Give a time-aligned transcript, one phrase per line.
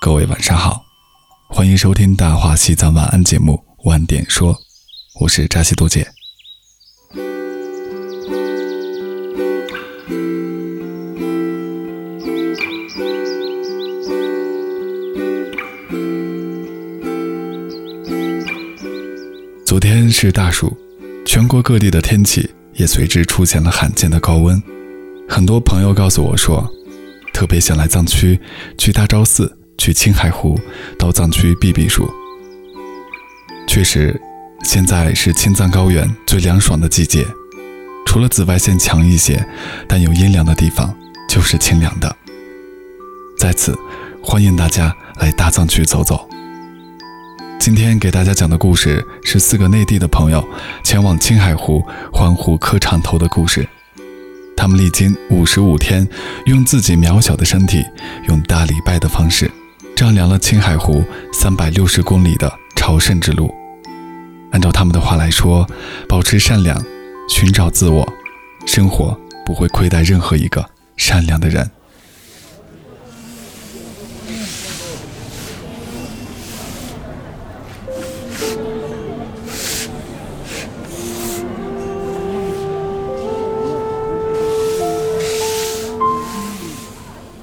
[0.00, 0.84] 各位晚上好，
[1.48, 4.56] 欢迎收听《大话西藏晚安》节目，晚点说，
[5.20, 6.06] 我是扎西多姐。
[19.66, 20.76] 昨天是大暑，
[21.26, 24.62] 全国各地的天气也随之出现了罕见的高温。
[25.28, 26.72] 很多朋友告诉我说，
[27.32, 28.40] 特别想来藏区，
[28.78, 30.58] 去大昭寺，去青海湖，
[30.98, 32.12] 到藏区避避暑。
[33.66, 34.20] 确实，
[34.64, 37.24] 现在是青藏高原最凉爽的季节，
[38.04, 39.42] 除了紫外线强一些，
[39.86, 40.94] 但有阴凉的地方
[41.28, 42.14] 就是清凉的。
[43.38, 43.78] 在此，
[44.22, 46.28] 欢迎大家来大藏区走走。
[47.60, 50.46] 今天给大家讲的故事是四个内地的朋友
[50.82, 53.68] 前往青海湖环湖磕长头的故事。
[54.56, 56.08] 他们历经五十五天，
[56.46, 57.84] 用自己渺小的身体，
[58.26, 59.48] 用大礼拜的方式，
[59.98, 61.02] 丈量了青海湖
[61.32, 63.52] 三百六十公里的朝圣之路。
[64.52, 65.66] 按照他们的话来说，
[66.08, 66.80] 保持善良，
[67.28, 68.08] 寻找自我，
[68.64, 70.64] 生活不会亏待任何一个
[70.96, 71.68] 善良的人。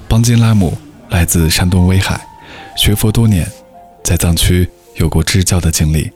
[0.07, 0.77] 邦金拉姆
[1.09, 2.25] 来自山东威海，
[2.75, 3.49] 学佛多年，
[4.03, 6.11] 在藏区有过支教的经历，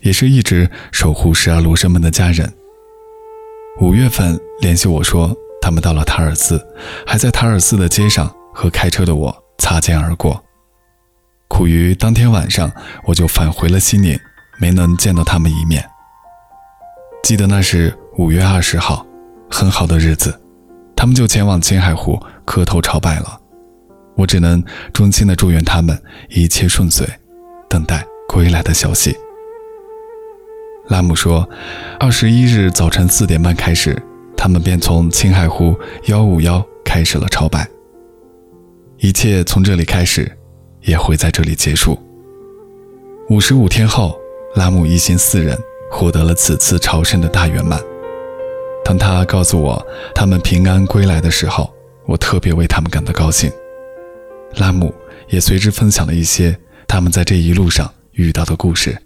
[0.00, 2.52] 也是一直守护十二罗生门的家人。
[3.80, 6.64] 五月份联系我说，他们到了塔尔寺，
[7.06, 10.44] 还在塔尔寺的街上和开车的我擦肩而过。
[11.48, 12.70] 苦于当天晚上
[13.04, 14.18] 我就返回了西宁，
[14.60, 15.84] 没能见到他们一面。
[17.22, 19.06] 记得那是五月二十号，
[19.50, 20.38] 很好的日子。
[20.94, 23.40] 他们就前往青海湖磕头朝拜了，
[24.18, 24.60] 我只能
[24.92, 25.96] 衷心的祝愿他们
[26.28, 27.06] 一切顺遂，
[27.70, 29.16] 等待归来的消息。
[30.88, 31.48] 拉姆说，
[32.00, 33.96] 二十一日早晨四点半开始，
[34.36, 37.68] 他们便从青海湖幺五幺开始了朝拜。
[38.96, 40.28] 一切从这里开始，
[40.82, 41.96] 也会在这里结束。
[43.30, 44.18] 五十五天后，
[44.56, 45.56] 拉姆一行四人
[45.92, 47.80] 获得了此次朝圣的大圆满。
[48.84, 51.72] 当他告诉我他们平安归来的时候，
[52.06, 53.48] 我特别为他们感到高兴。
[54.68, 54.94] 拉姆
[55.30, 56.54] 也随之分享了一些
[56.86, 59.00] 他们在这一路上遇到的故事。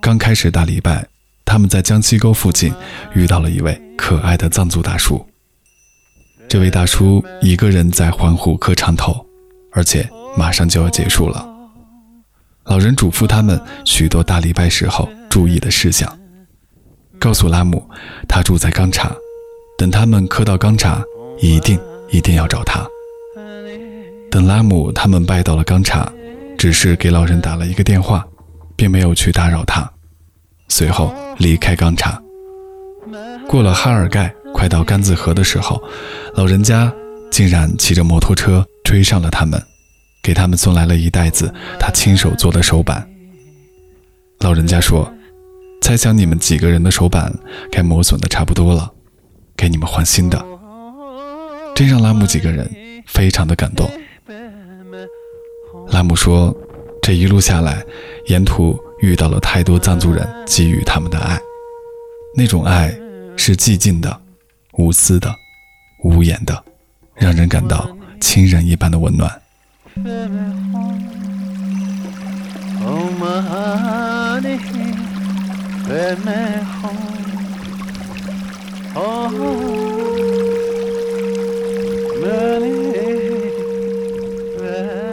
[0.00, 1.08] 刚开始大礼拜。
[1.48, 2.70] 他们在江西沟附近
[3.14, 5.26] 遇到了一位可爱的藏族大叔。
[6.46, 9.26] 这位大叔一个人在环湖磕长头，
[9.78, 11.46] 而且马上就要结束了。
[12.64, 16.18] 老人嘱咐他们许多大礼拜时候注意的事项，
[17.16, 17.88] 告诉拉姆
[18.28, 19.14] 他住在钢查，
[19.78, 21.00] 等他们磕到钢查，
[21.38, 21.78] 一定
[22.10, 22.84] 一定要找他。
[24.32, 26.12] 等拉姆他们拜到了钢查，
[26.58, 28.26] 只是给老人打了一个电话，
[28.74, 29.88] 并没有去打扰他。
[30.68, 32.20] 随后离开钢厂，
[33.46, 35.80] 过了哈尔盖，快到甘子河的时候，
[36.34, 36.92] 老人家
[37.30, 39.62] 竟然骑着摩托车追上了他们，
[40.22, 43.06] 给他们送来了一袋子他亲手做的手板。
[44.38, 45.12] 老人家说
[45.82, 47.30] ：“猜想你们几个人的手板
[47.70, 48.90] 该磨损的差不多了，
[49.54, 50.42] 给你们换新的。”
[51.76, 52.66] 这让拉姆几个人
[53.06, 53.86] 非常的感动。
[55.88, 56.56] 拉姆说
[57.02, 57.84] ：“这一路下来，
[58.28, 61.38] 沿途……”遇到了太多藏族人给予他们的爱，
[62.34, 62.88] 那种爱
[63.36, 64.18] 是寂静的、
[64.72, 65.32] 无私的、
[66.02, 66.64] 无言的，
[67.14, 67.88] 让人感到
[68.18, 69.40] 亲人一般的温暖。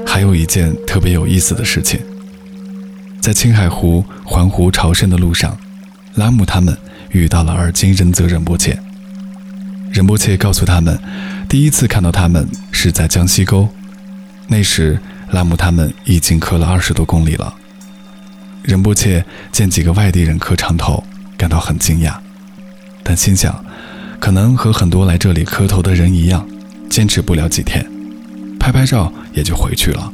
[0.05, 1.99] 还有一件特别有意思的事情。
[3.21, 5.57] 在青海湖环湖朝圣的路上，
[6.13, 6.77] 拉姆他们
[7.09, 8.77] 遇到了尔金仁泽仁波切。
[9.91, 10.99] 仁波切告诉他们，
[11.47, 13.69] 第一次看到他们是在江西沟，
[14.47, 14.99] 那时
[15.31, 17.53] 拉姆他们已经磕了二十多公里了。
[18.63, 21.03] 仁波切见几个外地人磕长头，
[21.37, 22.15] 感到很惊讶，
[23.03, 23.63] 但心想，
[24.19, 26.47] 可能和很多来这里磕头的人一样，
[26.89, 27.85] 坚持不了几天，
[28.59, 30.11] 拍拍照也就回去了。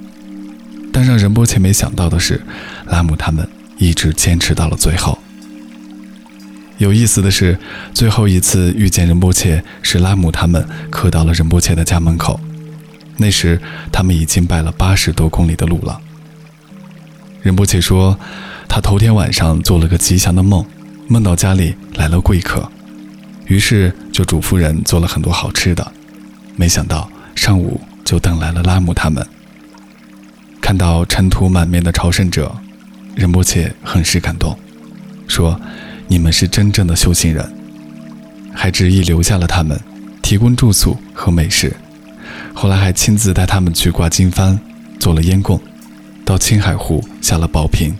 [0.91, 2.41] 但让仁波切没想到的是，
[2.87, 5.17] 拉姆他们一直坚持到了最后。
[6.81, 7.55] 有意思的是，
[7.93, 12.39] 最后一次遇见仁波切是拉姆他们磕到了仁波切的家门口，
[13.17, 13.61] 那时
[13.91, 16.01] 他们已经拜了八十多公里的路了。
[17.43, 18.19] 仁波切说，
[18.67, 20.65] 他头天晚上做了个吉祥的梦，
[21.07, 22.67] 梦到家里来了贵客，
[23.45, 25.91] 于是就嘱咐人做了很多好吃的。
[26.55, 29.23] 没想到上午就等来了拉姆他们。
[30.59, 32.51] 看到尘土满面的朝圣者，
[33.13, 34.57] 仁波切很是感动，
[35.27, 35.61] 说
[36.11, 37.49] ：“你们是真正的修行人。”
[38.53, 39.79] 还执意留下了他们，
[40.21, 41.73] 提供住宿和美食。
[42.53, 44.59] 后来还亲自带他们去挂经幡，
[44.99, 45.57] 做了烟供。
[46.25, 47.95] 到青海湖下了宝瓶，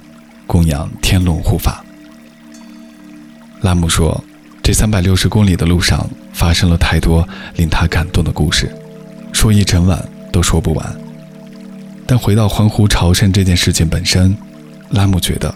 [0.46, 1.82] 供养天龙护法。
[3.62, 4.22] 拉姆说
[4.62, 7.26] ：“这三百六十公里的路上发生了太多
[7.56, 8.70] 令他感动的故事，
[9.32, 10.96] 说一整晚都说不完。
[12.06, 14.36] 但回到环湖朝圣这件事情本身，
[14.90, 15.54] 拉姆觉得，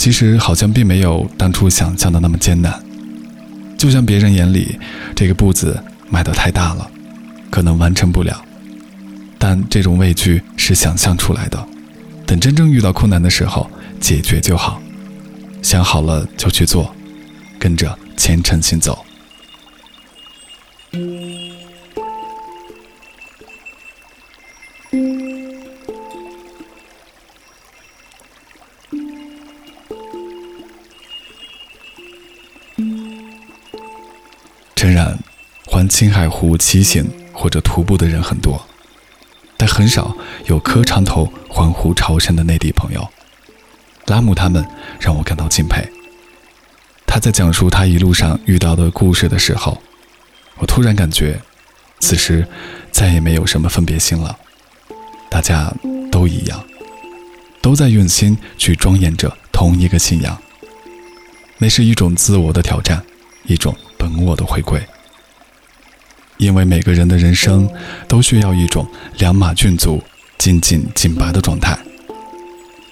[0.00, 2.82] 其实好像并没有当初想象的那么艰难。
[3.76, 4.78] 就像别人眼里
[5.14, 6.90] 这个步子迈得太大了，
[7.50, 8.42] 可能完成不了。
[9.38, 11.66] 但这种畏惧是想象出来的。”
[12.24, 13.70] 等真正遇到困难的时候，
[14.00, 14.80] 解决就好。
[15.60, 16.96] 想好了就去做，
[17.58, 19.04] 跟着虔诚行走。
[35.90, 38.64] 青海湖骑行或者徒步的人很多。
[39.58, 40.16] 但很少
[40.46, 43.06] 有磕长头环湖朝圣的内地朋友，
[44.06, 44.66] 拉姆他们
[44.98, 45.86] 让我感到敬佩。
[47.06, 49.82] 他在讲述他一路上遇到的故事的时候，
[50.56, 51.38] 我突然感觉，
[51.98, 52.46] 此时
[52.90, 54.38] 再也没有什么分别心了，
[55.28, 55.70] 大家
[56.10, 56.64] 都一样，
[57.60, 60.40] 都在用心去庄严着同一个信仰。
[61.58, 63.04] 那是一种自我的挑战，
[63.44, 64.80] 一种本我的回归。
[66.40, 67.68] 因为每个人的人生
[68.08, 68.88] 都需要一种
[69.18, 70.02] 两马骏足、
[70.38, 71.78] 精进紧拔的状态。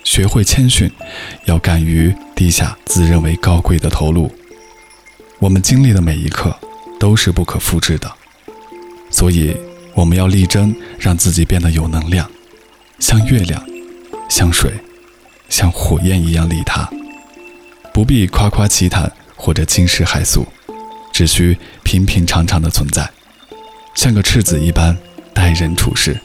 [0.05, 0.91] 学会谦逊，
[1.47, 4.31] 要敢于低下自认为高贵的头颅。
[5.39, 6.55] 我们经历的每一刻
[7.01, 8.13] 都是不可复制的，
[9.11, 9.57] 所以
[9.95, 12.31] 我们要力争让自己变得有能量，
[12.99, 13.65] 像月亮、
[14.29, 14.71] 像水、
[15.49, 16.87] 像火焰一样利他。
[17.95, 20.47] 不必夸夸其谈或者惊世骇俗，
[21.15, 23.11] 只需平平常常的存在。
[23.95, 24.97] 像个赤子一般
[25.35, 26.19] 待人处事，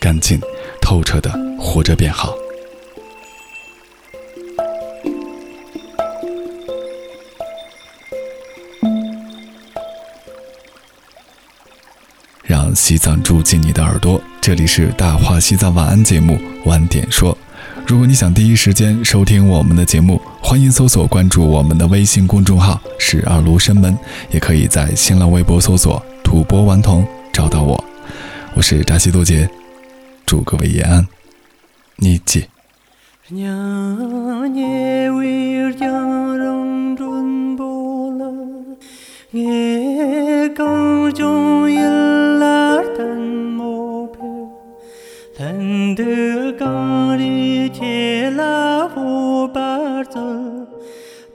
[0.00, 0.40] 干净
[0.80, 2.34] 透彻的活着便好。
[12.42, 17.36] 让西藏住进你的耳朵，这里是大话西藏晚安节目晚点说。
[17.86, 23.96] 如果你想第一时间收听我们的节目，欢迎搜索关注我们的微信公众号“十二卢生门”，
[24.30, 26.04] 也可以在新浪微博搜索。
[26.32, 27.84] 主播顽童找到我，
[28.54, 29.46] 我是扎西多杰，
[30.24, 31.06] 祝各位夜安，
[31.96, 32.46] 你记。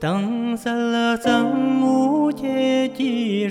[0.00, 3.50] 当萨拉藏木切吉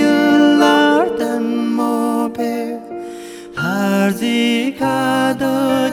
[1.16, 2.80] 단 모베
[3.54, 5.44] 하지가도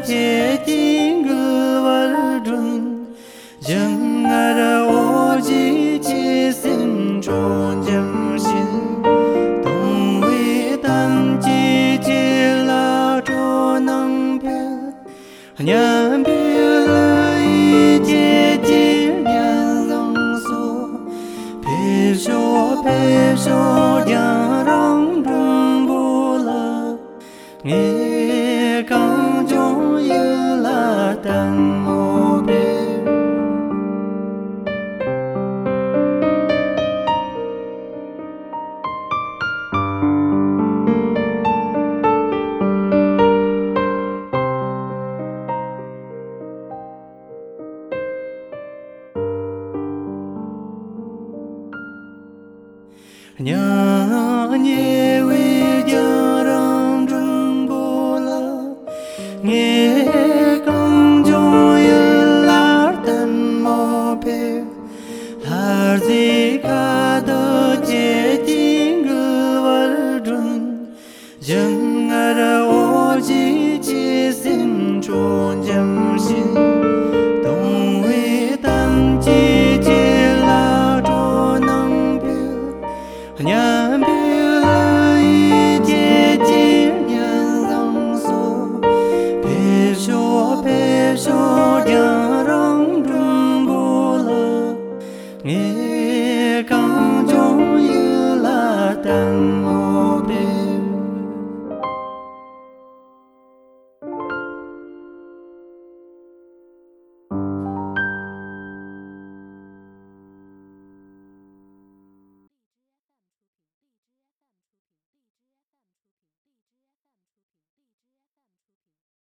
[0.01, 1.21] 제띵그월룬
[3.59, 9.03] 정아라 오지 지신 존점신
[9.61, 14.49] 동위 단지 질라 조능별
[15.59, 16.23] 안녕